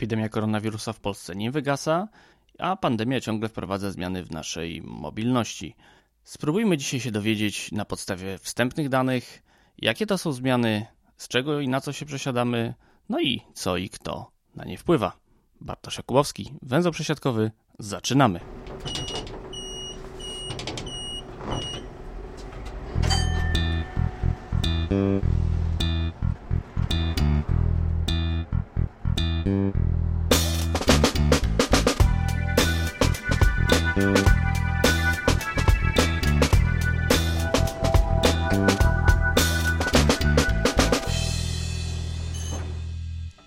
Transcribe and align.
Epidemia 0.00 0.28
koronawirusa 0.28 0.92
w 0.92 1.00
Polsce 1.00 1.36
nie 1.36 1.50
wygasa, 1.50 2.08
a 2.58 2.76
pandemia 2.76 3.20
ciągle 3.20 3.48
wprowadza 3.48 3.90
zmiany 3.90 4.24
w 4.24 4.30
naszej 4.30 4.82
mobilności. 4.82 5.76
Spróbujmy 6.24 6.76
dzisiaj 6.76 7.00
się 7.00 7.10
dowiedzieć 7.10 7.72
na 7.72 7.84
podstawie 7.84 8.38
wstępnych 8.38 8.88
danych, 8.88 9.42
jakie 9.78 10.06
to 10.06 10.18
są 10.18 10.32
zmiany, 10.32 10.86
z 11.16 11.28
czego 11.28 11.60
i 11.60 11.68
na 11.68 11.80
co 11.80 11.92
się 11.92 12.06
przesiadamy, 12.06 12.74
no 13.08 13.20
i 13.20 13.40
co 13.54 13.76
i 13.76 13.90
kto 13.90 14.30
na 14.54 14.64
nie 14.64 14.78
wpływa. 14.78 15.12
Bartosz 15.60 15.96
Jakubowski, 15.96 16.52
węzeł 16.62 16.92
przesiadkowy, 16.92 17.50
zaczynamy. 17.78 18.40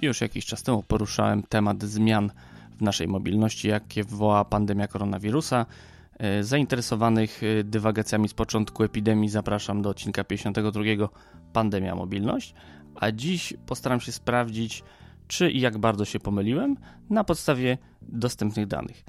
Już 0.03 0.21
jakiś 0.21 0.45
czas 0.45 0.63
temu 0.63 0.83
poruszałem 0.83 1.43
temat 1.43 1.83
zmian 1.83 2.31
w 2.77 2.81
naszej 2.81 3.07
mobilności, 3.07 3.67
jakie 3.67 4.03
wywoła 4.03 4.45
pandemia 4.45 4.87
koronawirusa. 4.87 5.65
E, 6.19 6.43
zainteresowanych 6.43 7.41
e, 7.43 7.63
dywagacjami 7.63 8.29
z 8.29 8.33
początku 8.33 8.83
epidemii 8.83 9.29
zapraszam 9.29 9.81
do 9.81 9.89
odcinka 9.89 10.23
52 10.23 10.83
Pandemia 11.53 11.95
Mobilność, 11.95 12.53
a 12.95 13.11
dziś 13.11 13.53
postaram 13.65 13.99
się 13.99 14.11
sprawdzić, 14.11 14.83
czy 15.27 15.51
i 15.51 15.59
jak 15.59 15.77
bardzo 15.77 16.05
się 16.05 16.19
pomyliłem 16.19 16.77
na 17.09 17.23
podstawie 17.23 17.77
dostępnych 18.01 18.67
danych. 18.67 19.03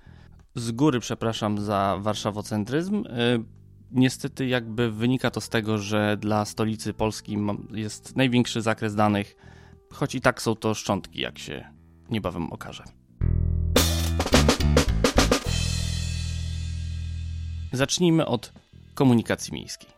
Z 0.55 0.73
góry 0.73 1.01
przepraszam 1.01 1.59
za 1.59 1.97
warszawocentryzm. 2.01 3.05
E, 3.07 3.39
niestety 3.93 4.47
jakby 4.47 4.91
wynika 4.91 5.31
to 5.31 5.41
z 5.41 5.49
tego, 5.49 5.79
że 5.79 6.17
dla 6.17 6.45
stolicy 6.45 6.95
Polski 6.95 7.39
jest 7.73 8.17
największy 8.17 8.63
zakres 8.63 8.95
danych 8.95 9.37
choć 9.95 10.15
i 10.15 10.21
tak 10.21 10.43
są 10.43 10.55
to 10.55 10.75
szczątki, 10.75 11.21
jak 11.21 11.39
się 11.39 11.65
niebawem 12.11 12.53
okaże. 12.53 12.85
Zacznijmy 17.73 18.27
od 18.27 18.53
komunikacji 18.95 19.55
miejskiej. 19.55 19.91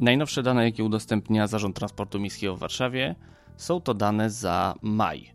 Najnowsze 0.00 0.42
dane, 0.42 0.64
jakie 0.64 0.84
udostępnia 0.84 1.46
Zarząd 1.46 1.76
Transportu 1.76 2.20
Miejskiego 2.20 2.56
w 2.56 2.58
Warszawie, 2.58 3.14
są 3.56 3.80
to 3.80 3.94
dane 3.94 4.30
za 4.30 4.74
maj. 4.82 5.32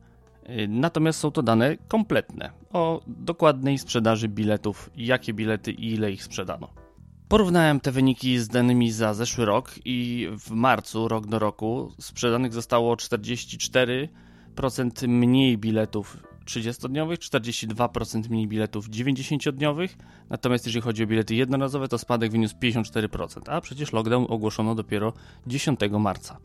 Natomiast 0.67 1.19
są 1.19 1.31
to 1.31 1.43
dane 1.43 1.77
kompletne 1.87 2.49
o 2.73 3.01
dokładnej 3.07 3.77
sprzedaży 3.77 4.27
biletów, 4.27 4.89
jakie 4.95 5.33
bilety 5.33 5.71
i 5.71 5.93
ile 5.93 6.11
ich 6.11 6.23
sprzedano. 6.23 6.84
Porównałem 7.29 7.79
te 7.79 7.91
wyniki 7.91 8.39
z 8.39 8.47
danymi 8.47 8.91
za 8.91 9.13
zeszły 9.13 9.45
rok 9.45 9.73
i 9.85 10.27
w 10.39 10.51
marcu, 10.51 11.07
rok 11.07 11.27
do 11.27 11.39
roku, 11.39 11.91
sprzedanych 11.99 12.53
zostało 12.53 12.95
44% 12.95 14.07
mniej 15.07 15.57
biletów 15.57 16.17
30-dniowych, 16.45 17.17
42% 17.17 18.29
mniej 18.29 18.47
biletów 18.47 18.89
90-dniowych, 18.89 19.89
natomiast 20.29 20.65
jeżeli 20.65 20.81
chodzi 20.81 21.03
o 21.03 21.07
bilety 21.07 21.35
jednorazowe, 21.35 21.87
to 21.87 21.97
spadek 21.97 22.31
wyniósł 22.31 22.55
54%, 22.55 23.41
a 23.47 23.61
przecież 23.61 23.93
lockdown 23.93 24.25
ogłoszono 24.29 24.75
dopiero 24.75 25.13
10 25.47 25.79
marca. 25.99 26.37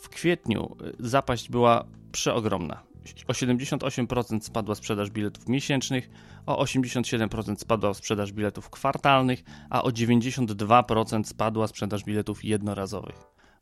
W 0.00 0.08
kwietniu 0.08 0.76
zapaść 1.00 1.50
była 1.50 1.84
przeogromna. 2.12 2.91
O 3.28 3.32
78% 3.32 4.40
spadła 4.40 4.74
sprzedaż 4.74 5.10
biletów 5.10 5.48
miesięcznych, 5.48 6.10
o 6.46 6.64
87% 6.64 7.56
spadła 7.56 7.94
sprzedaż 7.94 8.32
biletów 8.32 8.70
kwartalnych, 8.70 9.44
a 9.70 9.82
o 9.82 9.88
92% 9.88 11.24
spadła 11.24 11.66
sprzedaż 11.66 12.04
biletów 12.04 12.44
jednorazowych. 12.44 13.16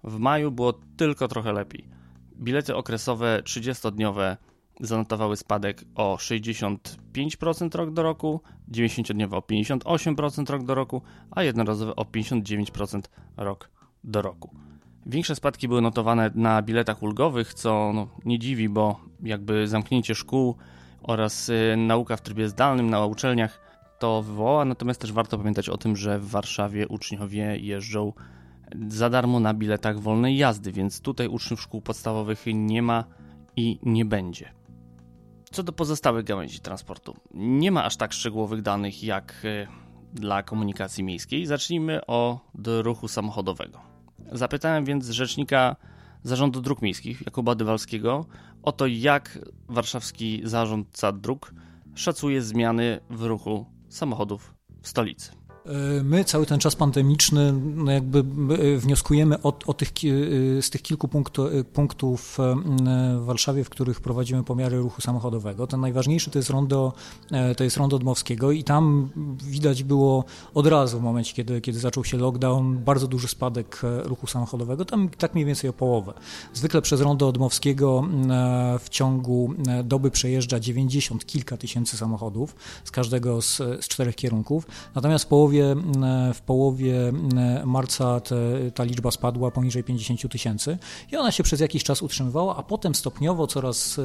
W 0.04 0.18
maju 0.18 0.50
było 0.50 0.72
tylko 0.96 1.28
trochę 1.28 1.52
lepiej. 1.52 1.88
Bilety 2.36 2.76
okresowe 2.76 3.42
30-dniowe 3.44 4.36
zanotowały 4.80 5.36
spadek 5.36 5.84
o 5.94 6.16
65% 6.16 7.74
rok 7.74 7.92
do 7.92 8.02
roku, 8.02 8.40
90-dniowe 8.72 9.36
o 9.36 9.40
58% 9.40 10.50
rok 10.50 10.64
do 10.64 10.74
roku, 10.74 11.02
a 11.30 11.42
jednorazowe 11.42 11.96
o 11.96 12.02
59% 12.02 13.00
rok 13.36 13.70
do 14.04 14.22
roku. 14.22 14.50
Większe 15.06 15.34
spadki 15.34 15.68
były 15.68 15.82
notowane 15.82 16.30
na 16.34 16.62
biletach 16.62 17.02
ulgowych, 17.02 17.54
co 17.54 17.92
no, 17.94 18.08
nie 18.24 18.38
dziwi, 18.38 18.68
bo 18.68 19.00
jakby 19.22 19.68
zamknięcie 19.68 20.14
szkół 20.14 20.56
oraz 21.02 21.48
y, 21.48 21.74
nauka 21.76 22.16
w 22.16 22.20
trybie 22.20 22.48
zdalnym 22.48 22.90
na 22.90 23.06
uczelniach 23.06 23.60
to 23.98 24.22
wywoła, 24.22 24.64
natomiast 24.64 25.00
też 25.00 25.12
warto 25.12 25.38
pamiętać 25.38 25.68
o 25.68 25.76
tym, 25.76 25.96
że 25.96 26.18
w 26.18 26.28
Warszawie 26.28 26.88
uczniowie 26.88 27.56
jeżdżą 27.56 28.12
za 28.88 29.10
darmo 29.10 29.40
na 29.40 29.54
biletach 29.54 30.00
wolnej 30.00 30.36
jazdy, 30.36 30.72
więc 30.72 31.00
tutaj 31.00 31.28
uczniów 31.28 31.60
szkół 31.60 31.80
podstawowych 31.80 32.44
nie 32.54 32.82
ma 32.82 33.04
i 33.56 33.78
nie 33.82 34.04
będzie. 34.04 34.52
Co 35.52 35.62
do 35.62 35.72
pozostałych 35.72 36.24
gałęzi 36.24 36.60
transportu, 36.60 37.16
nie 37.34 37.70
ma 37.72 37.84
aż 37.84 37.96
tak 37.96 38.12
szczegółowych 38.12 38.62
danych 38.62 39.04
jak 39.04 39.44
y, 39.44 39.66
dla 40.14 40.42
komunikacji 40.42 41.04
miejskiej. 41.04 41.46
Zacznijmy 41.46 42.06
od 42.06 42.68
ruchu 42.82 43.08
samochodowego. 43.08 43.89
Zapytałem 44.32 44.84
więc 44.84 45.08
rzecznika 45.08 45.76
Zarządu 46.22 46.60
Dróg 46.60 46.82
Miejskich, 46.82 47.22
Jakuba 47.26 47.54
Dywalskiego, 47.54 48.26
o 48.62 48.72
to, 48.72 48.86
jak 48.86 49.38
warszawski 49.68 50.40
zarządca 50.44 51.12
dróg 51.12 51.54
szacuje 51.94 52.42
zmiany 52.42 53.00
w 53.10 53.22
ruchu 53.22 53.66
samochodów 53.88 54.54
w 54.82 54.88
stolicy. 54.88 55.39
E, 55.66 56.02
my 56.02 56.24
cały 56.24 56.46
ten 56.46 56.58
czas 56.58 56.76
pandemiczny 56.76 57.52
no 57.52 57.92
jakby 57.92 58.18
e, 58.18 58.76
wnioskujemy 58.76 59.42
o, 59.42 59.52
o 59.66 59.74
tych, 59.74 59.88
e, 59.88 60.62
z 60.62 60.70
tych 60.70 60.82
kilku 60.82 61.08
punktu, 61.08 61.46
punktów 61.72 62.38
w 63.18 63.24
Warszawie, 63.24 63.64
w 63.64 63.70
których 63.70 64.00
prowadzimy 64.00 64.44
pomiary 64.44 64.78
ruchu 64.78 65.00
samochodowego. 65.00 65.66
Ten 65.66 65.80
najważniejszy 65.80 66.30
to 66.30 66.38
jest 66.38 66.50
rondo, 66.50 66.92
to 67.56 67.64
jest 67.64 67.76
rondo 67.76 67.98
Dmowskiego 67.98 68.52
i 68.52 68.64
tam 68.64 69.10
widać 69.44 69.82
było 69.82 70.24
od 70.54 70.66
razu 70.66 70.98
w 71.00 71.02
momencie, 71.02 71.34
kiedy, 71.34 71.60
kiedy 71.60 71.78
zaczął 71.78 72.04
się 72.04 72.18
lockdown, 72.18 72.78
bardzo 72.78 73.08
duży 73.08 73.28
spadek 73.28 73.80
ruchu 74.04 74.26
samochodowego, 74.26 74.84
tam 74.84 75.08
tak 75.08 75.34
mniej 75.34 75.46
więcej 75.46 75.70
o 75.70 75.72
połowę. 75.72 76.12
Zwykle 76.54 76.82
przez 76.82 77.00
rondo 77.00 77.32
Dmowskiego 77.32 78.04
w 78.80 78.88
ciągu 78.88 79.54
doby 79.84 80.10
przejeżdża 80.10 80.60
90 80.60 81.26
kilka 81.26 81.56
tysięcy 81.56 81.96
samochodów 81.96 82.56
z 82.84 82.90
każdego 82.90 83.42
z, 83.42 83.56
z 83.56 83.88
czterech 83.88 84.16
kierunków, 84.16 84.66
natomiast 84.94 85.24
w 85.24 85.28
połowie 85.28 85.49
połowie, 85.50 85.76
w 86.34 86.40
połowie 86.40 87.12
marca 87.64 88.20
te, 88.20 88.36
ta 88.74 88.84
liczba 88.84 89.10
spadła 89.10 89.50
poniżej 89.50 89.84
50 89.84 90.32
tysięcy 90.32 90.78
i 91.12 91.16
ona 91.16 91.32
się 91.32 91.42
przez 91.42 91.60
jakiś 91.60 91.84
czas 91.84 92.02
utrzymywała, 92.02 92.56
a 92.56 92.62
potem 92.62 92.94
stopniowo 92.94 93.46
coraz, 93.46 94.00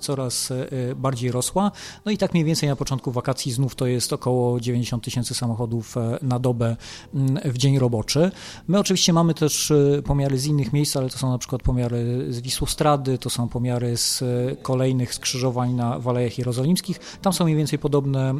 coraz 0.00 0.50
e, 0.50 0.94
bardziej 0.94 1.32
rosła. 1.32 1.72
No 2.04 2.12
i 2.12 2.18
tak 2.18 2.32
mniej 2.32 2.44
więcej 2.44 2.68
na 2.68 2.76
początku 2.76 3.12
wakacji 3.12 3.52
znów 3.52 3.74
to 3.74 3.86
jest 3.86 4.12
około 4.12 4.60
90 4.60 5.04
tysięcy 5.04 5.34
samochodów 5.34 5.96
e, 5.96 6.18
na 6.22 6.38
dobę 6.38 6.76
w 7.44 7.58
dzień 7.58 7.78
roboczy. 7.78 8.30
My 8.68 8.78
oczywiście 8.78 9.12
mamy 9.12 9.34
też 9.34 9.70
e, 9.70 10.02
pomiary 10.02 10.38
z 10.38 10.46
innych 10.46 10.72
miejsc, 10.72 10.96
ale 10.96 11.10
to 11.10 11.18
są 11.18 11.30
na 11.30 11.38
przykład 11.38 11.62
pomiary 11.62 12.26
z 12.32 12.40
Wisłostrady, 12.40 13.18
to 13.18 13.30
są 13.30 13.48
pomiary 13.48 13.96
z 13.96 14.24
kolejnych 14.62 15.14
skrzyżowań 15.14 15.72
na 15.72 15.98
Walejach 15.98 16.38
Jerozolimskich. 16.38 17.00
Tam 17.22 17.32
są 17.32 17.44
mniej 17.44 17.56
więcej 17.56 17.78
podobne, 17.78 18.34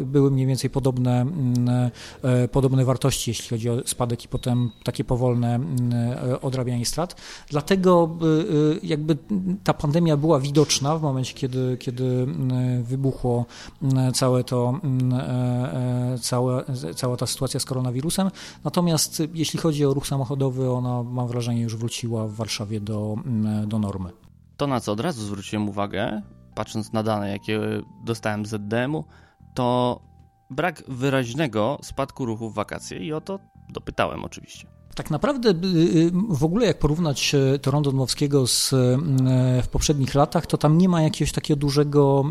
były 0.00 0.30
mniej 0.30 0.46
więcej 0.46 0.70
podobne 0.70 1.26
podobne 2.52 2.84
wartości, 2.84 3.30
jeśli 3.30 3.48
chodzi 3.48 3.70
o 3.70 3.76
spadek 3.86 4.24
i 4.24 4.28
potem 4.28 4.70
takie 4.84 5.04
powolne 5.04 5.60
e, 5.92 6.40
odrabianie 6.40 6.86
strat. 6.86 7.20
Dlatego 7.50 8.10
e, 8.20 8.86
jakby 8.86 9.16
ta 9.64 9.74
pandemia 9.74 10.16
była 10.16 10.40
widoczna 10.40 10.98
w 10.98 11.02
momencie, 11.02 11.34
kiedy, 11.34 11.76
kiedy 11.80 12.26
wybuchło 12.82 13.46
całe 14.14 14.44
to, 14.44 14.80
całe, 16.20 16.64
cała 16.94 17.16
ta 17.16 17.26
sytuacja 17.26 17.60
z 17.60 17.64
koronawirusem. 17.64 18.30
Natomiast 18.64 19.22
jeśli 19.34 19.58
chodzi 19.58 19.86
o 19.86 19.94
ruch 19.94 20.06
samochodowy, 20.06 20.70
ona 20.70 21.02
mam 21.02 21.28
wrażenie 21.28 21.62
już 21.62 21.76
wróciła 21.76 22.26
w 22.26 22.32
Warszawie 22.32 22.80
do, 22.80 23.16
do 23.66 23.78
normy. 23.78 24.10
To, 24.56 24.66
na 24.66 24.80
co 24.80 24.92
od 24.92 25.00
razu 25.00 25.22
zwróciłem 25.22 25.68
uwagę, 25.68 26.22
patrząc 26.54 26.92
na 26.92 27.02
dane, 27.02 27.30
jakie 27.30 27.60
dostałem 28.04 28.46
z 28.46 28.48
ZDM-u, 28.48 29.04
to 29.54 30.00
brak 30.54 30.82
wyraźnego 30.88 31.78
spadku 31.82 32.26
ruchu 32.26 32.50
w 32.50 32.54
wakacje 32.54 32.98
i 32.98 33.12
o 33.12 33.20
to 33.20 33.38
dopytałem 33.68 34.24
oczywiście. 34.24 34.66
Tak 34.94 35.10
naprawdę 35.10 35.50
y, 35.50 35.52
y, 35.52 36.10
w 36.28 36.44
ogóle 36.44 36.66
jak 36.66 36.78
porównać 36.78 37.34
Toronto 37.62 37.90
Dmowskiego 37.92 38.46
z, 38.46 38.74
w 39.62 39.68
poprzednich 39.68 40.14
latach, 40.14 40.46
to 40.46 40.58
tam 40.58 40.78
nie 40.78 40.88
ma 40.88 41.02
jakiegoś 41.02 41.32
takiego 41.32 41.60
dużego, 41.60 42.24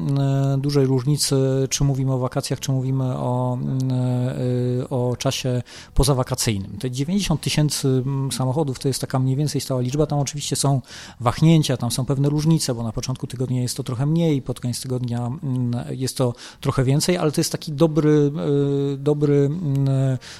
dużej 0.57 0.85
różnicy, 0.85 1.35
czy 1.69 1.83
mówimy 1.83 2.13
o 2.13 2.17
wakacjach, 2.17 2.59
czy 2.59 2.71
mówimy 2.71 3.03
o 3.03 3.57
czasie 5.23 5.61
pozawakacyjnym. 5.93 6.77
Te 6.77 6.91
90 6.91 7.41
tysięcy 7.41 8.03
samochodów 8.31 8.79
to 8.79 8.87
jest 8.87 9.01
taka 9.01 9.19
mniej 9.19 9.35
więcej 9.35 9.61
stała 9.61 9.81
liczba. 9.81 10.05
Tam 10.05 10.19
oczywiście 10.19 10.55
są 10.55 10.81
wahnięcia, 11.19 11.77
tam 11.77 11.91
są 11.91 12.05
pewne 12.05 12.29
różnice, 12.29 12.75
bo 12.75 12.83
na 12.83 12.91
początku 12.91 13.27
tygodnia 13.27 13.61
jest 13.61 13.77
to 13.77 13.83
trochę 13.83 14.05
mniej, 14.05 14.41
pod 14.41 14.59
koniec 14.59 14.81
tygodnia 14.81 15.31
jest 15.89 16.17
to 16.17 16.33
trochę 16.61 16.83
więcej, 16.83 17.17
ale 17.17 17.31
to 17.31 17.41
jest 17.41 17.51
taki 17.51 17.71
dobry, 17.71 18.31
dobry 18.97 19.49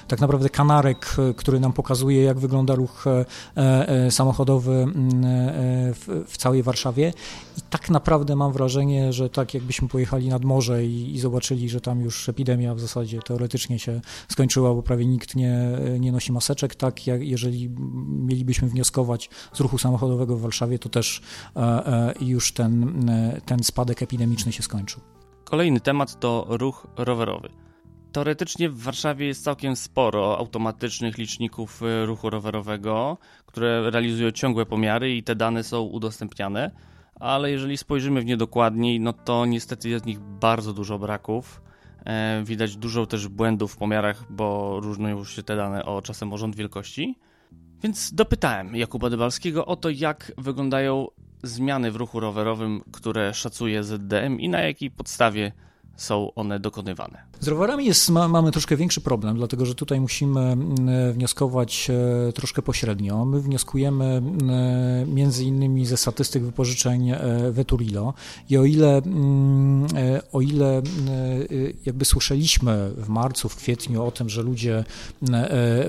tak 0.08 0.20
naprawdę 0.20 0.48
kanarek, 0.48 1.16
który 1.36 1.60
nam 1.60 1.72
pokazuje, 1.72 2.22
jak 2.22 2.38
wygląda 2.38 2.74
ruch 2.74 3.04
e, 3.06 3.24
e, 3.88 4.10
samochodowy 4.10 4.72
mm, 4.72 5.24
e, 5.24 5.94
w, 5.94 6.24
w 6.26 6.36
całej 6.36 6.62
Warszawie. 6.62 7.12
I 7.58 7.60
tak 7.70 7.90
naprawdę 7.90 8.36
mam 8.36 8.52
wrażenie, 8.52 9.12
że 9.12 9.30
tak 9.30 9.54
jakbyśmy 9.54 9.88
pojechali 9.88 10.28
nad 10.28 10.44
morze 10.44 10.86
i, 10.86 11.14
i, 11.14 11.20
zobaczyli, 11.20 11.68
że 11.68 11.80
tam 11.80 12.00
już 12.00 12.28
epidemia 12.28 12.74
w 12.74 12.80
zasadzie 12.80 13.20
teoretycznie 13.22 13.78
się 13.78 14.00
skończyła, 14.28 14.73
bo 14.74 14.82
prawie 14.82 15.06
nikt 15.06 15.36
nie, 15.36 15.58
nie 16.00 16.12
nosi 16.12 16.32
maseczek, 16.32 16.74
tak 16.74 17.06
jak 17.06 17.22
jeżeli 17.22 17.70
mielibyśmy 18.08 18.68
wnioskować 18.68 19.30
z 19.52 19.60
ruchu 19.60 19.78
samochodowego 19.78 20.36
w 20.36 20.40
Warszawie, 20.40 20.78
to 20.78 20.88
też 20.88 21.22
już 22.20 22.52
ten, 22.52 23.06
ten 23.46 23.62
spadek 23.62 24.02
epidemiczny 24.02 24.52
się 24.52 24.62
skończył. 24.62 25.00
Kolejny 25.44 25.80
temat 25.80 26.20
to 26.20 26.46
ruch 26.48 26.86
rowerowy. 26.96 27.48
Teoretycznie 28.14 28.70
w 28.70 28.82
Warszawie 28.82 29.26
jest 29.26 29.44
całkiem 29.44 29.76
sporo 29.76 30.38
automatycznych 30.38 31.18
liczników 31.18 31.82
e, 31.82 32.06
ruchu 32.06 32.30
rowerowego, 32.30 33.18
które 33.46 33.90
realizują 33.90 34.30
ciągłe 34.30 34.66
pomiary 34.66 35.16
i 35.16 35.22
te 35.22 35.34
dane 35.34 35.64
są 35.64 35.82
udostępniane, 35.82 36.70
ale 37.20 37.50
jeżeli 37.50 37.76
spojrzymy 37.76 38.20
w 38.20 38.24
nie 38.24 38.36
dokładniej, 38.36 39.00
no 39.00 39.12
to 39.12 39.46
niestety 39.46 39.88
jest 39.88 40.04
w 40.04 40.08
nich 40.08 40.20
bardzo 40.20 40.72
dużo 40.72 40.98
braków. 40.98 41.62
E, 42.06 42.42
widać 42.44 42.76
dużo 42.76 43.06
też 43.06 43.28
błędów 43.28 43.72
w 43.72 43.76
pomiarach, 43.76 44.32
bo 44.32 44.80
różnią 44.80 45.24
się 45.24 45.42
te 45.42 45.56
dane 45.56 45.84
o 45.84 46.02
czasem 46.02 46.32
o 46.32 46.38
rząd 46.38 46.56
wielkości. 46.56 47.18
Więc 47.82 48.14
dopytałem 48.14 48.76
Jakuba 48.76 49.10
Dybalskiego 49.10 49.66
o 49.66 49.76
to, 49.76 49.90
jak 49.90 50.32
wyglądają 50.38 51.06
zmiany 51.42 51.90
w 51.90 51.96
ruchu 51.96 52.20
rowerowym, 52.20 52.82
które 52.92 53.34
szacuje 53.34 53.84
ZDM 53.84 54.40
i 54.40 54.48
na 54.48 54.60
jakiej 54.60 54.90
podstawie 54.90 55.52
są 55.96 56.34
one 56.34 56.60
dokonywane. 56.60 57.22
Z 57.40 57.48
rowerami 57.48 57.86
jest, 57.86 58.10
ma, 58.10 58.28
mamy 58.28 58.52
troszkę 58.52 58.76
większy 58.76 59.00
problem, 59.00 59.36
dlatego 59.36 59.66
że 59.66 59.74
tutaj 59.74 60.00
musimy 60.00 60.40
mm, 60.40 61.12
wnioskować 61.12 61.90
e, 62.28 62.32
troszkę 62.32 62.62
pośrednio. 62.62 63.24
My 63.24 63.40
wnioskujemy 63.40 64.04
mm, 64.04 65.14
między 65.14 65.44
innymi 65.44 65.86
ze 65.86 65.96
statystyk 65.96 66.42
wypożyczeń 66.42 67.10
e, 67.10 67.18
Veturilo 67.50 68.14
i 68.50 68.56
o 68.58 68.64
ile, 68.64 68.96
mm, 68.96 69.86
e, 69.96 70.22
o 70.32 70.40
ile 70.40 70.82
jakby 71.86 72.04
słyszeliśmy 72.04 72.90
w 72.96 73.08
marcu, 73.08 73.48
w 73.48 73.56
kwietniu 73.56 74.04
o 74.04 74.10
tym, 74.10 74.28
że 74.28 74.42
ludzie 74.42 74.84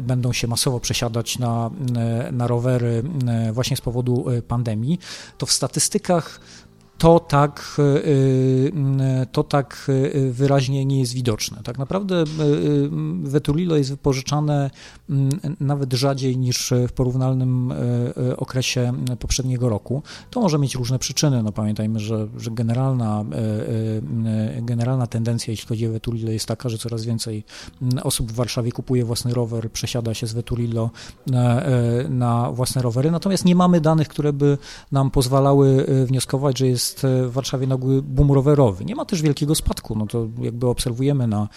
będą 0.01 0.33
się 0.33 0.47
masowo 0.47 0.79
przesiadać 0.79 1.39
na, 1.39 1.71
na 2.31 2.47
rowery 2.47 3.03
właśnie 3.53 3.77
z 3.77 3.81
powodu 3.81 4.25
pandemii, 4.47 4.99
to 5.37 5.45
w 5.45 5.51
statystykach 5.51 6.39
to 6.97 7.19
tak, 7.19 7.77
e, 7.79 7.83
e, 9.21 9.25
to 9.25 9.43
tak 9.43 9.87
e, 9.89 10.31
wyraźnie 10.31 10.85
nie 10.85 10.99
jest 10.99 11.13
widoczne. 11.13 11.63
Tak 11.63 11.77
naprawdę 11.77 12.23
Vetulilo 13.23 13.75
jest 13.75 13.89
wypożyczane 13.89 14.71
nawet 15.59 15.93
rzadziej 15.93 16.37
niż 16.37 16.73
w 16.87 16.91
porównalnym 16.91 17.73
okresie 18.37 18.93
poprzedniego 19.19 19.69
roku. 19.69 20.03
To 20.29 20.41
może 20.41 20.59
mieć 20.59 20.75
różne 20.75 20.99
przyczyny. 20.99 21.43
No 21.43 21.51
pamiętajmy, 21.51 21.99
że, 21.99 22.27
że 22.37 22.51
generalna, 22.51 23.25
generalna 24.61 25.07
tendencja, 25.07 25.51
jeśli 25.51 25.67
chodzi 25.67 25.87
o 25.87 25.91
Vetulilo, 25.91 26.31
jest 26.31 26.45
taka, 26.45 26.69
że 26.69 26.77
coraz 26.77 27.05
więcej 27.05 27.43
osób 28.03 28.31
w 28.31 28.35
Warszawie 28.35 28.71
kupuje 28.71 29.05
własny 29.05 29.33
rower, 29.33 29.71
przesiada 29.71 30.13
się 30.13 30.27
z 30.27 30.33
Vetulilo 30.33 30.89
na, 31.27 31.61
na 32.09 32.51
własne 32.51 32.81
rowery. 32.81 33.11
Natomiast 33.11 33.45
nie 33.45 33.55
mamy 33.55 33.81
danych, 33.81 34.07
które 34.07 34.33
by 34.33 34.57
nam 34.91 35.11
pozwalały 35.11 35.85
wnioskować, 36.07 36.59
że 36.59 36.67
jest 36.67 36.84
jest 36.85 37.05
w 37.27 37.31
Warszawie 37.31 37.67
nagły 37.67 38.01
boom 38.01 38.31
rowerowy. 38.31 38.85
Nie 38.85 38.95
ma 38.95 39.05
też 39.05 39.21
wielkiego 39.21 39.55
spadku, 39.55 39.95
no 39.95 40.07
to 40.07 40.27
jakby 40.41 40.67
obserwujemy 40.67 41.27
na, 41.27 41.49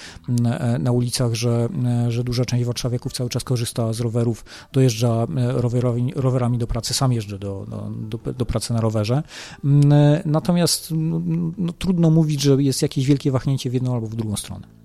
na 0.79 0.93
ulicach, 0.93 1.35
że, 1.35 1.69
że 2.09 2.25
duża 2.25 2.45
część 2.45 2.65
warszawiaków 2.65 3.13
cały 3.13 3.31
czas 3.31 3.45
korzysta 3.45 3.93
z 3.93 4.01
rowerów, 4.01 4.45
dojeżdża 4.73 5.27
rowerami 6.15 6.59
do 6.59 6.67
pracy, 6.67 6.95
sam 6.95 7.13
jeżdżę 7.13 7.39
do, 7.39 7.67
do, 7.91 8.33
do 8.33 8.47
pracy 8.47 8.73
na 8.73 8.81
rowerze. 8.81 9.23
Natomiast 10.25 10.89
no, 10.97 11.23
no, 11.59 11.73
trudno 11.73 12.11
mówić, 12.11 12.43
że 12.43 12.63
jest 12.63 12.83
jakieś 12.83 13.07
wielkie 13.07 13.31
wahnięcie 13.31 13.71
w 13.71 13.75
jedną 13.75 13.95
albo 13.95 14.07
w 14.07 14.17
drugą 14.17 14.37
stronę. 14.37 14.78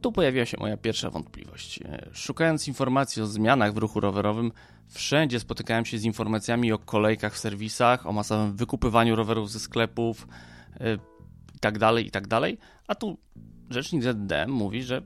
Tu 0.00 0.12
pojawiła 0.12 0.46
się 0.46 0.56
moja 0.60 0.76
pierwsza 0.76 1.10
wątpliwość. 1.10 1.80
Szukając 2.12 2.68
informacji 2.68 3.22
o 3.22 3.26
zmianach 3.26 3.74
w 3.74 3.78
ruchu 3.78 4.00
rowerowym, 4.00 4.52
Wszędzie 4.90 5.40
spotykałem 5.40 5.84
się 5.84 5.98
z 5.98 6.04
informacjami 6.04 6.72
o 6.72 6.78
kolejkach 6.78 7.34
w 7.34 7.38
serwisach, 7.38 8.06
o 8.06 8.12
masowym 8.12 8.56
wykupywaniu 8.56 9.16
rowerów 9.16 9.50
ze 9.50 9.60
sklepów 9.60 10.28
itd., 11.54 11.90
y, 11.90 12.02
itd. 12.02 12.10
Tak 12.10 12.28
tak 12.28 12.50
a 12.86 12.94
tu 12.94 13.18
rzecznik 13.70 14.02
ZDM 14.02 14.50
mówi, 14.50 14.82
że 14.82 15.02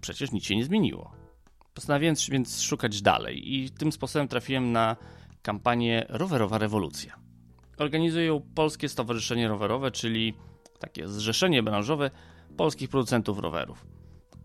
przecież 0.00 0.32
nic 0.32 0.44
się 0.44 0.56
nie 0.56 0.64
zmieniło. 0.64 1.12
Postanowiłem 1.74 2.14
więc 2.30 2.60
szukać 2.60 3.02
dalej 3.02 3.54
i 3.54 3.70
tym 3.70 3.92
sposobem 3.92 4.28
trafiłem 4.28 4.72
na 4.72 4.96
kampanię 5.42 6.06
Rowerowa 6.08 6.58
Rewolucja. 6.58 7.16
Organizuje 7.76 8.26
ją 8.26 8.40
Polskie 8.54 8.88
Stowarzyszenie 8.88 9.48
Rowerowe, 9.48 9.90
czyli 9.90 10.34
takie 10.78 11.08
zrzeszenie 11.08 11.62
branżowe 11.62 12.10
polskich 12.56 12.88
producentów 12.88 13.38
rowerów. 13.38 13.97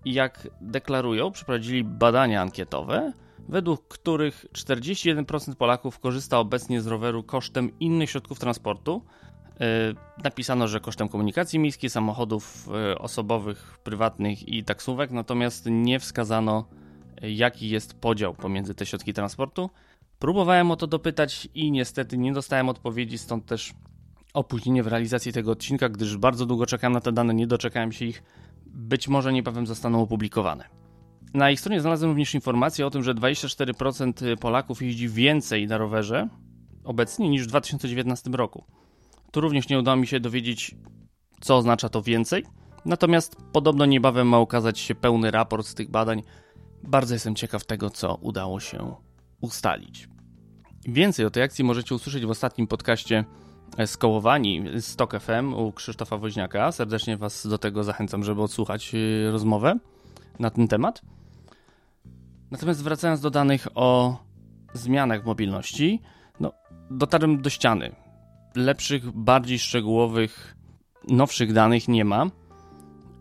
Jak 0.06 0.48
deklarują, 0.62 1.32
przeprowadzili 1.32 1.84
badania 1.84 2.42
ankietowe, 2.42 3.14
według 3.50 3.88
których 3.88 4.46
41% 4.54 5.56
Polaków 5.56 6.00
korzysta 6.00 6.40
obecnie 6.40 6.82
z 6.82 6.88
roweru 6.88 7.24
kosztem 7.24 7.80
innych 7.80 8.10
środków 8.10 8.40
transportu. 8.40 9.02
E, 9.60 9.66
napisano, 10.24 10.68
że 10.68 10.80
kosztem 10.80 11.10
komunikacji 11.10 11.60
miejskiej, 11.60 11.90
samochodów 11.90 12.70
e, 12.92 13.00
osobowych, 13.00 13.80
prywatnych 13.84 14.48
i 14.48 14.64
taksówek, 14.64 15.12
natomiast 15.12 15.66
nie 15.70 16.00
wskazano, 16.00 16.66
e, 17.22 17.32
jaki 17.32 17.70
jest 17.70 17.94
podział 17.94 18.34
pomiędzy 18.34 18.76
te 18.76 18.86
środki 18.86 19.14
transportu. 19.14 19.70
Próbowałem 20.20 20.72
o 20.72 20.76
to 20.76 20.88
dopytać 20.88 21.48
i 21.56 21.72
niestety 21.72 22.18
nie 22.18 22.34
dostałem 22.34 22.70
odpowiedzi, 22.70 23.18
stąd 23.18 23.46
też 23.46 23.74
opóźnienie 24.34 24.84
w 24.84 24.88
realizacji 24.88 25.34
tego 25.34 25.52
odcinka, 25.52 25.90
gdyż 25.90 26.18
bardzo 26.18 26.46
długo 26.46 26.66
czekałem 26.66 26.94
na 26.94 27.02
te 27.02 27.12
dane, 27.12 27.34
nie 27.34 27.48
doczekałem 27.48 27.92
się 27.92 28.06
ich. 28.06 28.24
Być 28.66 29.08
może 29.08 29.34
niebawem 29.34 29.68
zostaną 29.68 30.02
opublikowane. 30.02 30.70
Na 31.34 31.52
ich 31.52 31.60
stronie 31.60 31.82
znalazłem 31.82 32.12
również 32.12 32.36
informację 32.36 32.88
o 32.88 32.90
tym, 32.90 33.04
że 33.04 33.16
24% 33.16 34.38
Polaków 34.38 34.82
jeździ 34.82 35.10
więcej 35.10 35.68
na 35.68 35.78
rowerze 35.78 36.30
obecnie 36.84 37.30
niż 37.30 37.44
w 37.44 37.48
2019 37.48 38.30
roku. 38.30 38.66
Tu 39.32 39.42
również 39.42 39.70
nie 39.70 39.80
udało 39.80 39.98
mi 39.98 40.08
się 40.08 40.20
dowiedzieć, 40.20 40.76
co 41.42 41.58
oznacza 41.58 41.90
to 41.90 42.02
więcej. 42.02 42.44
Natomiast 42.86 43.36
podobno 43.52 43.86
niebawem 43.86 44.28
ma 44.28 44.40
ukazać 44.40 44.80
się 44.80 44.96
pełny 44.96 45.32
raport 45.32 45.68
z 45.68 45.74
tych 45.74 45.92
badań. 45.92 46.24
Bardzo 46.84 47.16
jestem 47.16 47.36
ciekaw 47.36 47.66
tego, 47.66 47.90
co 47.90 48.16
udało 48.16 48.60
się 48.60 48.96
ustalić. 49.42 50.08
Więcej 50.88 51.26
o 51.26 51.30
tej 51.30 51.44
akcji 51.44 51.64
możecie 51.64 51.96
usłyszeć 51.96 52.26
w 52.26 52.30
ostatnim 52.30 52.68
podcaście 52.68 53.26
Skołowani 53.86 54.64
z 54.82 54.96
Tok 54.96 55.20
FM 55.20 55.54
u 55.54 55.72
Krzysztofa 55.72 56.18
Woźniaka. 56.18 56.72
Serdecznie 56.72 57.18
Was 57.18 57.48
do 57.48 57.58
tego 57.58 57.84
zachęcam, 57.84 58.24
żeby 58.24 58.42
odsłuchać 58.42 58.96
y, 58.96 59.32
rozmowę 59.32 59.80
na 60.40 60.50
ten 60.50 60.68
temat. 60.68 61.02
Natomiast 62.52 62.84
wracając 62.84 63.22
do 63.22 63.30
danych 63.30 63.68
o 63.76 64.18
zmianach 64.74 65.24
w 65.24 65.26
mobilności, 65.26 66.02
no, 66.40 66.52
dotarłem 66.92 67.42
do 67.42 67.50
ściany. 67.50 67.96
Lepszych, 68.56 69.12
bardziej 69.12 69.60
szczegółowych, 69.60 70.56
nowszych 71.08 71.54
danych 71.54 71.88
nie 71.88 72.06
ma. 72.06 72.26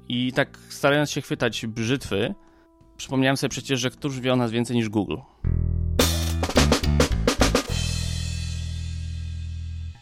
I 0.08 0.32
tak 0.32 0.58
starając 0.68 1.10
się 1.10 1.20
chwytać 1.20 1.66
brzytwy, 1.66 2.34
przypomniałem 2.96 3.36
sobie 3.36 3.48
przecież, 3.48 3.80
że 3.80 3.90
któż 3.90 4.20
wie 4.20 4.32
o 4.32 4.36
nas 4.36 4.50
więcej 4.50 4.76
niż 4.76 4.88
Google. 4.88 5.16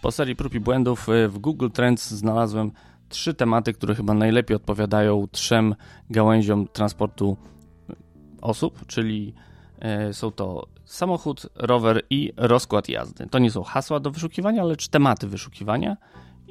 Po 0.02 0.10
serii 0.10 0.36
prób 0.36 0.54
i 0.54 0.60
błędów 0.60 1.08
y, 1.08 1.28
w 1.28 1.38
Google 1.38 1.68
Trends 1.70 2.10
znalazłem 2.10 2.72
trzy 3.08 3.34
tematy, 3.34 3.72
które 3.72 3.94
chyba 3.94 4.14
najlepiej 4.14 4.56
odpowiadają 4.56 5.26
trzem 5.32 5.74
gałęziom 6.10 6.68
transportu 6.68 7.36
osób, 8.40 8.86
czyli 8.86 9.34
e, 9.78 10.12
są 10.12 10.30
to 10.30 10.66
samochód, 10.84 11.46
rower 11.54 12.02
i 12.10 12.32
rozkład 12.36 12.88
jazdy. 12.88 13.26
To 13.26 13.38
nie 13.38 13.50
są 13.50 13.62
hasła 13.62 14.00
do 14.00 14.10
wyszukiwania, 14.10 14.64
lecz 14.64 14.88
tematy 14.88 15.26
wyszukiwania 15.26 15.96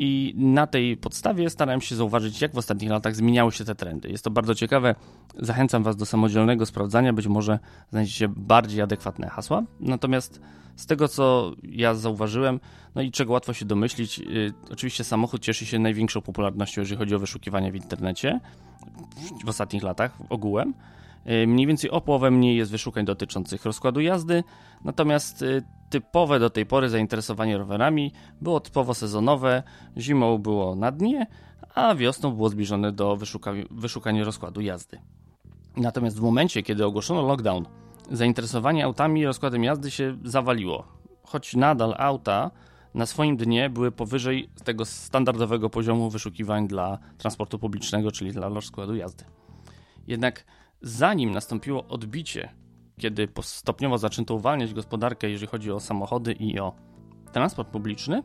I 0.02 0.34
na 0.38 0.68
tej 0.68 0.98
podstawie 0.98 1.50
starałem 1.50 1.82
się 1.82 1.96
zauważyć, 1.96 2.42
jak 2.42 2.54
w 2.54 2.58
ostatnich 2.58 2.90
latach 2.90 3.16
zmieniały 3.16 3.52
się 3.52 3.66
te 3.66 3.76
trendy. 3.76 4.10
Jest 4.10 4.24
to 4.24 4.32
bardzo 4.32 4.56
ciekawe. 4.56 4.96
Zachęcam 5.40 5.84
Was 5.84 5.96
do 5.96 6.06
samodzielnego 6.06 6.66
sprawdzania, 6.66 7.14
być 7.14 7.28
może 7.28 7.60
znajdziecie 7.92 8.28
bardziej 8.28 8.82
adekwatne 8.82 9.30
hasła. 9.30 9.64
Natomiast 9.80 10.42
z 10.76 10.86
tego, 10.86 11.08
co 11.08 11.52
ja 11.64 11.96
zauważyłem, 11.96 12.60
no 12.96 13.02
i 13.02 13.12
czego 13.12 13.34
łatwo 13.34 13.54
się 13.54 13.66
domyślić, 13.66 14.20
yy, 14.20 14.54
oczywiście 14.72 15.04
samochód 15.04 15.42
cieszy 15.42 15.66
się 15.66 15.80
największą 15.80 16.22
popularnością, 16.22 16.82
jeżeli 16.82 16.98
chodzi 16.98 17.16
o 17.16 17.20
wyszukiwanie 17.20 17.72
w 17.72 17.76
internecie 17.76 18.40
w 19.46 19.50
ostatnich 19.50 19.84
latach 19.84 20.18
ogółem. 20.30 20.74
Yy, 21.26 21.48
mniej 21.48 21.68
więcej 21.68 21.90
o 21.90 22.02
połowę 22.02 22.32
mniej 22.32 22.58
jest 22.58 22.72
wyszukań 22.72 23.06
dotyczących 23.06 23.66
rozkładu 23.66 24.02
jazdy, 24.02 24.44
natomiast 24.84 25.42
yy, 25.42 25.64
typowe 25.90 26.40
do 26.40 26.50
tej 26.50 26.66
pory 26.66 26.90
zainteresowanie 26.90 27.58
rowerami 27.58 28.12
było 28.42 28.60
typowo 28.60 28.94
sezonowe, 28.94 29.64
zimą 29.98 30.38
było 30.38 30.76
na 30.76 30.92
dnie, 30.92 31.28
a 31.76 31.96
wiosną 31.96 32.32
było 32.32 32.50
zbliżone 32.50 32.92
do 32.92 33.16
wyszuka 33.16 33.52
wyszukania 33.72 34.24
rozkładu 34.24 34.62
jazdy. 34.62 35.00
Natomiast 35.78 36.18
w 36.18 36.22
momencie, 36.22 36.64
kiedy 36.64 36.86
ogłoszono 36.86 37.22
lockdown, 37.22 37.66
zainteresowanie 38.12 38.86
autami 38.86 39.22
i 39.22 39.26
rozkładem 39.26 39.64
jazdy 39.64 39.92
się 39.92 40.18
zawaliło. 40.24 40.88
Choć 41.24 41.56
nadal 41.56 41.96
auta 41.98 42.52
na 42.94 43.06
swoim 43.06 43.38
dnie 43.38 43.70
były 43.70 43.92
powyżej 43.92 44.50
tego 44.64 44.86
standardowego 44.86 45.70
poziomu 45.70 46.10
wyszukiwań 46.10 46.68
dla 46.68 46.98
transportu 47.18 47.60
publicznego, 47.60 48.12
czyli 48.12 48.32
dla 48.32 48.50
rozkładu 48.50 48.96
jazdy. 48.96 49.24
Jednak 50.08 50.46
zanim 50.82 51.32
nastąpiło 51.32 51.88
odbicie, 51.88 52.50
kiedy 53.00 53.28
stopniowo 53.42 53.98
zaczęto 53.98 54.36
uwalniać 54.36 54.74
gospodarkę, 54.74 55.30
jeżeli 55.30 55.48
chodzi 55.48 55.72
o 55.72 55.80
samochody 55.80 56.34
i 56.34 56.60
o 56.60 56.74
transport 57.32 57.70
publiczny, 57.70 58.24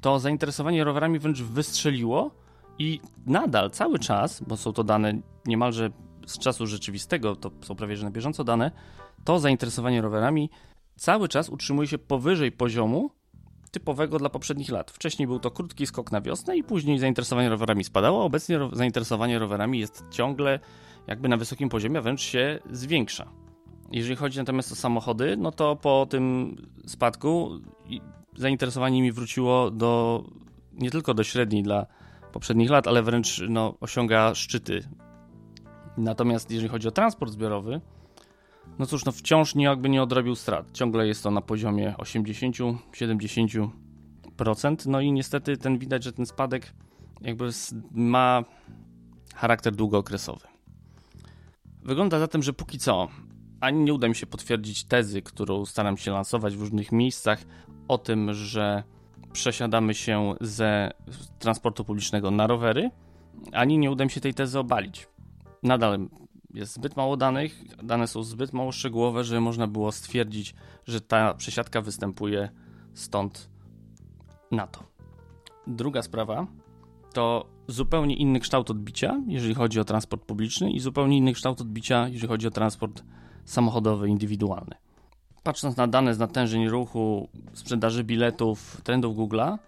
to 0.00 0.18
zainteresowanie 0.18 0.84
rowerami 0.84 1.18
wręcz 1.18 1.42
wystrzeliło 1.42 2.30
i 2.78 3.00
nadal 3.26 3.70
cały 3.70 3.98
czas, 3.98 4.42
bo 4.42 4.56
są 4.56 4.72
to 4.72 4.84
dane 4.84 5.12
niemalże 5.46 5.90
z 6.26 6.38
czasu 6.38 6.66
rzeczywistego, 6.66 7.36
to 7.36 7.50
są 7.60 7.74
prawie 7.74 7.96
że 7.96 8.04
na 8.04 8.10
bieżąco 8.10 8.44
dane, 8.44 8.70
to 9.24 9.40
zainteresowanie 9.40 10.02
rowerami 10.02 10.50
cały 10.96 11.28
czas 11.28 11.48
utrzymuje 11.48 11.88
się 11.88 11.98
powyżej 11.98 12.52
poziomu 12.52 13.10
typowego 13.70 14.18
dla 14.18 14.28
poprzednich 14.28 14.68
lat. 14.68 14.90
Wcześniej 14.90 15.28
był 15.28 15.38
to 15.38 15.50
krótki 15.50 15.86
skok 15.86 16.12
na 16.12 16.20
wiosnę 16.20 16.56
i 16.56 16.64
później 16.64 16.98
zainteresowanie 16.98 17.48
rowerami 17.48 17.84
spadało. 17.84 18.24
Obecnie 18.24 18.58
zainteresowanie 18.72 19.38
rowerami 19.38 19.78
jest 19.78 20.04
ciągle 20.10 20.60
jakby 21.06 21.28
na 21.28 21.36
wysokim 21.36 21.68
poziomie, 21.68 21.98
a 21.98 22.02
wręcz 22.02 22.20
się 22.20 22.58
zwiększa. 22.70 23.32
Jeżeli 23.92 24.16
chodzi 24.16 24.38
natomiast 24.38 24.72
o 24.72 24.74
samochody, 24.74 25.36
no 25.36 25.50
to 25.50 25.76
po 25.76 26.06
tym 26.10 26.56
spadku 26.86 27.60
zainteresowanie 28.36 29.02
mi 29.02 29.12
wróciło 29.12 29.70
do 29.70 30.24
nie 30.72 30.90
tylko 30.90 31.14
do 31.14 31.24
średniej 31.24 31.62
dla 31.62 31.86
poprzednich 32.32 32.70
lat, 32.70 32.86
ale 32.86 33.02
wręcz 33.02 33.42
no, 33.48 33.74
osiąga 33.80 34.34
szczyty. 34.34 34.88
Natomiast 35.96 36.50
jeżeli 36.50 36.68
chodzi 36.68 36.88
o 36.88 36.90
transport 36.90 37.32
zbiorowy, 37.32 37.80
no 38.78 38.86
cóż, 38.86 39.04
no 39.04 39.12
wciąż 39.12 39.54
nie, 39.54 39.64
jakby 39.64 39.88
nie 39.88 40.02
odrobił 40.02 40.34
strat. 40.34 40.72
Ciągle 40.72 41.06
jest 41.06 41.22
to 41.22 41.30
na 41.30 41.40
poziomie 41.40 41.94
80-70%. 41.98 44.86
No 44.86 45.00
i 45.00 45.12
niestety 45.12 45.56
ten 45.56 45.78
widać, 45.78 46.04
że 46.04 46.12
ten 46.12 46.26
spadek 46.26 46.74
jakby 47.20 47.50
ma 47.90 48.44
charakter 49.34 49.76
długookresowy. 49.76 50.51
Wygląda 51.82 52.18
zatem, 52.18 52.42
że 52.42 52.52
póki 52.52 52.78
co 52.78 53.08
ani 53.62 53.84
nie 53.84 53.94
uda 53.94 54.08
mi 54.08 54.14
się 54.14 54.26
potwierdzić 54.26 54.84
tezy, 54.84 55.22
którą 55.22 55.66
staram 55.66 55.96
się 55.96 56.10
lansować 56.10 56.56
w 56.56 56.60
różnych 56.60 56.92
miejscach 56.92 57.42
o 57.88 57.98
tym, 57.98 58.34
że 58.34 58.82
przesiadamy 59.32 59.94
się 59.94 60.34
ze 60.40 60.90
transportu 61.38 61.84
publicznego 61.84 62.30
na 62.30 62.46
rowery, 62.46 62.90
ani 63.52 63.78
nie 63.78 63.90
uda 63.90 64.04
mi 64.04 64.10
się 64.10 64.20
tej 64.20 64.34
tezy 64.34 64.58
obalić. 64.58 65.08
Nadal 65.62 66.08
jest 66.54 66.72
zbyt 66.72 66.96
mało 66.96 67.16
danych, 67.16 67.64
dane 67.82 68.06
są 68.06 68.22
zbyt 68.22 68.52
mało 68.52 68.72
szczegółowe, 68.72 69.24
żeby 69.24 69.40
można 69.40 69.66
było 69.66 69.92
stwierdzić, 69.92 70.54
że 70.86 71.00
ta 71.00 71.34
przesiadka 71.34 71.80
występuje 71.80 72.48
stąd 72.94 73.50
na 74.50 74.66
to. 74.66 74.82
Druga 75.66 76.02
sprawa 76.02 76.46
to 77.14 77.46
zupełnie 77.66 78.16
inny 78.16 78.40
kształt 78.40 78.70
odbicia, 78.70 79.20
jeżeli 79.26 79.54
chodzi 79.54 79.80
o 79.80 79.84
transport 79.84 80.24
publiczny, 80.24 80.70
i 80.70 80.80
zupełnie 80.80 81.16
inny 81.16 81.32
kształt 81.32 81.60
odbicia, 81.60 82.08
jeżeli 82.08 82.28
chodzi 82.28 82.46
o 82.46 82.50
transport 82.50 83.04
samochodowy, 83.44 84.08
indywidualny. 84.08 84.74
Patrząc 85.42 85.76
na 85.76 85.86
dane 85.86 86.14
z 86.14 86.18
natężeń 86.18 86.68
ruchu, 86.68 87.28
sprzedaży 87.52 88.04
biletów, 88.04 88.80
trendów 88.84 89.16
Google'a, 89.16 89.58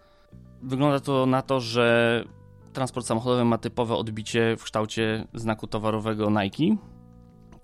wygląda 0.63 1.01
to 1.01 1.27
na 1.27 1.43
to, 1.43 1.61
że 1.61 2.25
transport 2.73 3.07
samochodowy 3.07 3.45
ma 3.45 3.59
typowe 3.59 3.95
odbicie 3.95 4.57
w 4.57 4.65
kształcie 4.65 5.27
znaku 5.35 5.67
towarowego 5.67 6.31
Nike, 6.31 6.77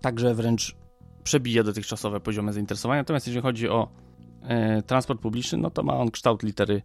także 0.01 0.35
wręcz 0.35 0.77
przebija 1.25 1.63
dotychczasowe 1.63 2.21
poziomy 2.21 2.53
zainteresowania. 2.53 3.01
Natomiast 3.01 3.27
jeżeli 3.27 3.43
chodzi 3.43 3.69
o 3.69 3.89
e, 4.43 4.83
transport 4.83 5.21
publiczny, 5.21 5.59
no 5.59 5.71
to 5.71 5.83
ma 5.83 5.95
on 5.95 6.11
kształt 6.11 6.43
litery 6.43 6.83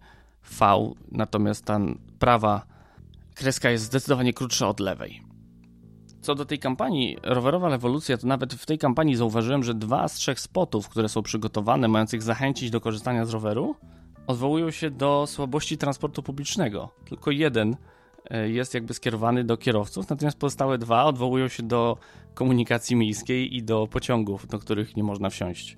V, 0.59 0.65
natomiast 1.11 1.65
ta 1.65 1.79
prawa 2.19 2.74
kreska 3.35 3.69
jest 3.69 3.83
zdecydowanie 3.83 4.33
krótsza 4.33 4.67
od 4.67 4.79
lewej. 4.79 5.21
Co 6.21 6.35
do 6.35 6.45
tej 6.45 6.59
kampanii 6.59 7.17
Rowerowa 7.23 7.69
Rewolucja, 7.69 8.17
to 8.17 8.27
nawet 8.27 8.53
w 8.53 8.65
tej 8.65 8.77
kampanii 8.77 9.15
zauważyłem, 9.15 9.63
że 9.63 9.73
dwa 9.73 10.07
z 10.07 10.13
trzech 10.13 10.39
spotów, 10.39 10.89
które 10.89 11.09
są 11.09 11.23
przygotowane, 11.23 11.87
mających 11.87 12.23
zachęcić 12.23 12.69
do 12.69 12.81
korzystania 12.81 13.25
z 13.25 13.29
roweru, 13.29 13.75
odwołują 14.27 14.71
się 14.71 14.91
do 14.91 15.25
słabości 15.27 15.77
transportu 15.77 16.23
publicznego. 16.23 16.89
Tylko 17.09 17.31
jeden 17.31 17.75
e, 18.29 18.49
jest 18.49 18.73
jakby 18.73 18.93
skierowany 18.93 19.43
do 19.43 19.57
kierowców, 19.57 20.09
natomiast 20.09 20.37
pozostałe 20.37 20.77
dwa 20.77 21.03
odwołują 21.03 21.47
się 21.47 21.63
do 21.63 21.97
komunikacji 22.33 22.95
miejskiej 22.95 23.55
i 23.55 23.63
do 23.63 23.87
pociągów, 23.87 24.47
do 24.47 24.59
których 24.59 24.95
nie 24.95 25.03
można 25.03 25.29
wsiąść. 25.29 25.77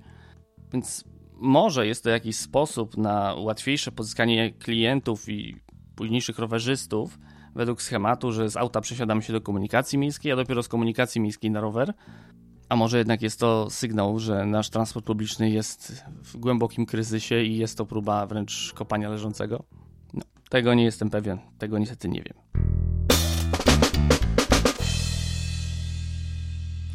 Więc 0.72 1.04
może 1.32 1.86
jest 1.86 2.04
to 2.04 2.10
jakiś 2.10 2.36
sposób 2.36 2.96
na 2.96 3.34
łatwiejsze 3.34 3.92
pozyskanie 3.92 4.52
klientów 4.52 5.28
i 5.28 5.56
późniejszych 5.96 6.38
rowerzystów, 6.38 7.18
według 7.58 7.82
schematu, 7.82 8.32
że 8.32 8.50
z 8.50 8.56
auta 8.56 8.80
przesiadamy 8.80 9.22
się 9.22 9.32
do 9.32 9.40
komunikacji 9.40 9.98
miejskiej, 9.98 10.32
a 10.32 10.36
dopiero 10.36 10.62
z 10.62 10.68
komunikacji 10.68 11.20
miejskiej 11.20 11.50
na 11.50 11.60
rower. 11.60 11.94
A 12.68 12.76
może 12.76 12.98
jednak 12.98 13.22
jest 13.22 13.40
to 13.40 13.70
sygnał, 13.70 14.18
że 14.18 14.46
nasz 14.46 14.70
transport 14.70 15.06
publiczny 15.06 15.50
jest 15.50 16.04
w 16.22 16.36
głębokim 16.36 16.86
kryzysie 16.86 17.42
i 17.42 17.56
jest 17.56 17.78
to 17.78 17.86
próba 17.86 18.26
wręcz 18.26 18.72
kopania 18.74 19.08
leżącego? 19.08 19.64
No, 20.14 20.22
tego 20.50 20.74
nie 20.74 20.84
jestem 20.84 21.10
pewien, 21.10 21.38
tego 21.58 21.78
niestety 21.78 22.08
nie 22.08 22.22
wiem. 22.22 22.34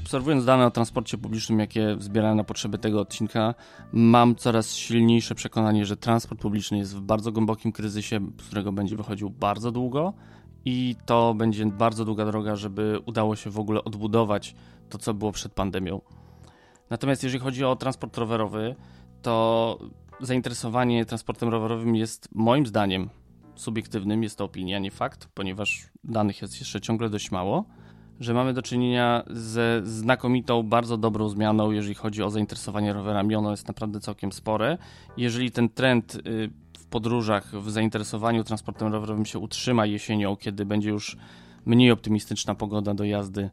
Obserwując 0.01 0.45
dane 0.45 0.65
o 0.65 0.71
transporcie 0.71 1.17
publicznym, 1.17 1.59
jakie 1.59 1.95
zbierałem 1.99 2.37
na 2.37 2.43
potrzeby 2.43 2.77
tego 2.77 3.01
odcinka, 3.01 3.55
mam 3.93 4.35
coraz 4.35 4.75
silniejsze 4.75 5.35
przekonanie, 5.35 5.85
że 5.85 5.97
transport 5.97 6.41
publiczny 6.41 6.77
jest 6.77 6.95
w 6.95 7.01
bardzo 7.01 7.31
głębokim 7.31 7.71
kryzysie, 7.71 8.19
z 8.41 8.47
którego 8.47 8.71
będzie 8.71 8.95
wychodził 8.95 9.29
bardzo 9.29 9.71
długo 9.71 10.13
i 10.65 10.95
to 11.05 11.33
będzie 11.33 11.65
bardzo 11.65 12.05
długa 12.05 12.25
droga, 12.25 12.55
żeby 12.55 12.99
udało 13.05 13.35
się 13.35 13.49
w 13.49 13.59
ogóle 13.59 13.83
odbudować 13.83 14.55
to, 14.89 14.97
co 14.97 15.13
było 15.13 15.31
przed 15.31 15.53
pandemią. 15.53 16.01
Natomiast 16.89 17.23
jeżeli 17.23 17.43
chodzi 17.43 17.65
o 17.65 17.75
transport 17.75 18.17
rowerowy, 18.17 18.75
to 19.21 19.79
zainteresowanie 20.19 21.05
transportem 21.05 21.49
rowerowym 21.49 21.95
jest 21.95 22.29
moim 22.35 22.65
zdaniem 22.65 23.09
subiektywnym, 23.55 24.23
jest 24.23 24.37
to 24.37 24.43
opinia, 24.43 24.79
nie 24.79 24.91
fakt, 24.91 25.27
ponieważ 25.33 25.89
danych 26.03 26.41
jest 26.41 26.59
jeszcze 26.59 26.81
ciągle 26.81 27.09
dość 27.09 27.31
mało, 27.31 27.65
że 28.19 28.33
mamy 28.33 28.53
do 28.53 28.61
czynienia 28.61 29.23
ze 29.29 29.81
znakomitą, 29.83 30.63
bardzo 30.63 30.97
dobrą 30.97 31.29
zmianą, 31.29 31.71
jeżeli 31.71 31.95
chodzi 31.95 32.23
o 32.23 32.29
zainteresowanie 32.29 32.93
rowerami. 32.93 33.35
Ono 33.35 33.51
jest 33.51 33.67
naprawdę 33.67 33.99
całkiem 33.99 34.31
spore. 34.31 34.77
Jeżeli 35.17 35.51
ten 35.51 35.69
trend 35.69 36.15
y, 36.15 36.49
podróżach, 36.93 37.61
w 37.61 37.71
zainteresowaniu 37.71 38.43
transportem 38.43 38.93
rowerowym 38.93 39.25
się 39.25 39.39
utrzyma 39.39 39.85
jesienią, 39.85 40.35
kiedy 40.35 40.65
będzie 40.65 40.89
już 40.89 41.17
mniej 41.65 41.91
optymistyczna 41.91 42.55
pogoda 42.55 42.93
do 42.93 43.03
jazdy 43.03 43.49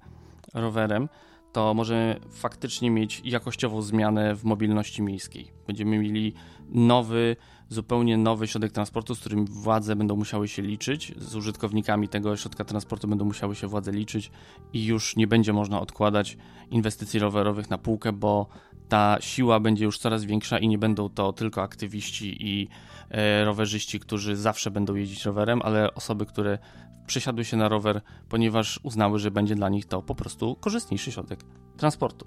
rowerem, 0.54 1.08
to 1.52 1.74
możemy 1.74 2.20
faktycznie 2.30 2.90
mieć 2.90 3.22
jakościową 3.24 3.82
zmianę 3.82 4.34
w 4.34 4.44
mobilności 4.44 5.02
miejskiej. 5.02 5.52
Będziemy 5.66 5.98
mieli 5.98 6.34
nowy, 6.68 7.36
zupełnie 7.68 8.16
nowy 8.18 8.48
środek 8.48 8.72
transportu, 8.72 9.14
z 9.14 9.20
którym 9.20 9.46
władze 9.46 9.96
będą 9.96 10.16
musiały 10.16 10.48
się 10.48 10.62
liczyć, 10.62 11.14
z 11.16 11.34
użytkownikami 11.34 12.08
tego 12.08 12.36
środka 12.36 12.64
transportu 12.64 13.08
będą 13.08 13.24
musiały 13.24 13.54
się 13.54 13.66
władze 13.66 13.92
liczyć 13.92 14.30
i 14.72 14.84
już 14.84 15.16
nie 15.16 15.26
będzie 15.26 15.52
można 15.52 15.80
odkładać 15.80 16.36
inwestycji 16.70 17.20
rowerowych 17.20 17.70
na 17.70 17.78
półkę, 17.78 18.12
bo 18.12 18.46
ta 18.90 19.16
siła 19.20 19.60
będzie 19.60 19.84
już 19.84 19.98
coraz 19.98 20.24
większa 20.24 20.58
i 20.58 20.68
nie 20.68 20.78
będą 20.78 21.08
to 21.08 21.32
tylko 21.32 21.62
aktywiści 21.62 22.36
i 22.40 22.68
e, 23.10 23.44
rowerzyści, 23.44 24.00
którzy 24.00 24.36
zawsze 24.36 24.70
będą 24.70 24.94
jeździć 24.94 25.24
rowerem, 25.24 25.60
ale 25.64 25.94
osoby, 25.94 26.26
które 26.26 26.58
przesiadły 27.06 27.44
się 27.44 27.56
na 27.56 27.68
rower, 27.68 28.00
ponieważ 28.28 28.80
uznały, 28.82 29.18
że 29.18 29.30
będzie 29.30 29.54
dla 29.54 29.68
nich 29.68 29.86
to 29.86 30.02
po 30.02 30.14
prostu 30.14 30.56
korzystniejszy 30.60 31.12
środek 31.12 31.44
transportu. 31.76 32.26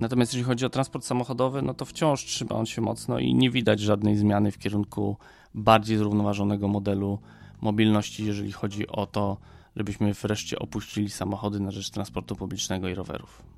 Natomiast 0.00 0.32
jeżeli 0.32 0.44
chodzi 0.44 0.66
o 0.66 0.70
transport 0.70 1.04
samochodowy, 1.04 1.62
no 1.62 1.74
to 1.74 1.84
wciąż 1.84 2.24
trzyma 2.24 2.56
on 2.56 2.66
się 2.66 2.82
mocno 2.82 3.18
i 3.18 3.34
nie 3.34 3.50
widać 3.50 3.80
żadnej 3.80 4.16
zmiany 4.16 4.52
w 4.52 4.58
kierunku 4.58 5.16
bardziej 5.54 5.96
zrównoważonego 5.96 6.68
modelu 6.68 7.18
mobilności, 7.60 8.24
jeżeli 8.24 8.52
chodzi 8.52 8.88
o 8.88 9.06
to, 9.06 9.36
żebyśmy 9.76 10.14
wreszcie 10.14 10.58
opuścili 10.58 11.10
samochody 11.10 11.60
na 11.60 11.70
rzecz 11.70 11.90
transportu 11.90 12.36
publicznego 12.36 12.88
i 12.88 12.94
rowerów. 12.94 13.55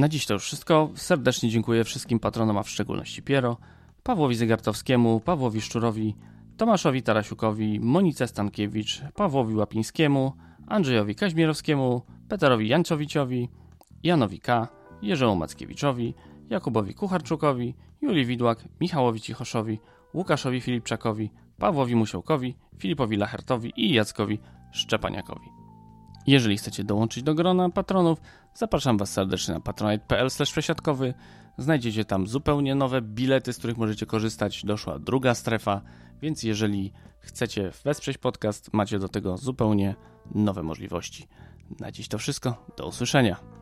Na 0.00 0.08
dziś 0.08 0.26
to 0.26 0.34
już 0.34 0.44
wszystko. 0.44 0.90
Serdecznie 0.94 1.50
dziękuję 1.50 1.84
wszystkim 1.84 2.18
patronom, 2.18 2.58
a 2.58 2.62
w 2.62 2.70
szczególności 2.70 3.22
Piero, 3.22 3.56
Pawłowi 4.02 4.34
Zegartowskiemu, 4.34 5.20
Pawłowi 5.20 5.60
Szczurowi, 5.60 6.16
Tomaszowi 6.56 7.02
Tarasiukowi, 7.02 7.80
Monice 7.80 8.28
Stankiewicz, 8.28 9.02
Pawłowi 9.14 9.54
Łapińskiemu, 9.54 10.32
Andrzejowi 10.66 11.14
Kaźmierowskiemu, 11.14 12.02
Peterowi 12.28 12.68
Jańcowiciowi, 12.68 13.48
Janowi 14.02 14.40
K., 14.40 14.68
Jerzemu 15.02 15.36
Mackiewiczowi, 15.36 16.14
Jakubowi 16.50 16.94
Kucharczukowi, 16.94 17.74
Julii 18.02 18.26
Widłak, 18.26 18.64
Michałowi 18.80 19.20
Cichoszowi, 19.20 19.78
Łukaszowi 20.14 20.60
Filipczakowi, 20.60 21.30
Pawłowi 21.58 21.96
Musiołkowi, 21.96 22.56
Filipowi 22.78 23.16
Lachertowi 23.16 23.72
i 23.76 23.94
Jackowi 23.94 24.38
Szczepaniakowi. 24.72 25.59
Jeżeli 26.26 26.56
chcecie 26.58 26.84
dołączyć 26.84 27.22
do 27.22 27.34
grona 27.34 27.70
patronów, 27.70 28.20
zapraszam 28.54 28.98
Was 28.98 29.12
serdecznie 29.12 29.54
na 29.54 29.60
patronite.pl 29.60 30.28
przesiadkowy. 30.44 31.14
Znajdziecie 31.58 32.04
tam 32.04 32.26
zupełnie 32.26 32.74
nowe 32.74 33.02
bilety, 33.02 33.52
z 33.52 33.58
których 33.58 33.76
możecie 33.76 34.06
korzystać. 34.06 34.64
Doszła 34.64 34.98
druga 34.98 35.34
strefa, 35.34 35.80
więc 36.22 36.42
jeżeli 36.42 36.92
chcecie 37.18 37.72
wesprzeć 37.84 38.18
podcast, 38.18 38.72
macie 38.72 38.98
do 38.98 39.08
tego 39.08 39.36
zupełnie 39.36 39.94
nowe 40.34 40.62
możliwości. 40.62 41.28
Na 41.80 41.92
dziś 41.92 42.08
to 42.08 42.18
wszystko. 42.18 42.64
Do 42.76 42.86
usłyszenia. 42.86 43.59